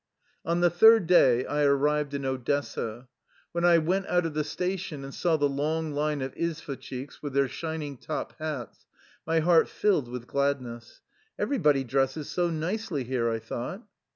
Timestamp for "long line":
5.47-6.23